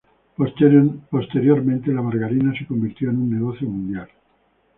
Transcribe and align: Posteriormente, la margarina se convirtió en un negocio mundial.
Posteriormente, 1.11 1.91
la 1.93 2.01
margarina 2.01 2.51
se 2.57 2.65
convirtió 2.65 3.11
en 3.11 3.17
un 3.19 3.29
negocio 3.29 3.69
mundial. 3.69 4.09